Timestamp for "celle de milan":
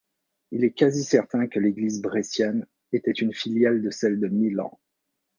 3.91-4.79